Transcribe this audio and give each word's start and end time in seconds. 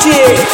DJ. 0.00 0.53